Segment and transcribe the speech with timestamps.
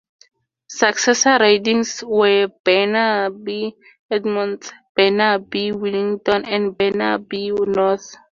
[0.67, 8.15] Successor ridings were Burnaby-Edmonds, Burnaby-Willingdon and Burnaby North.